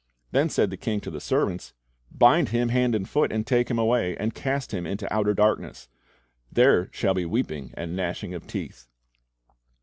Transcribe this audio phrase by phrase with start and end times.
[0.31, 1.75] Then said the king to the servants.
[2.09, 5.87] Bind him hand and foot, and take him away, and cast him into outer darkness;
[6.51, 8.87] there shall be weeping and gnashing of teeth."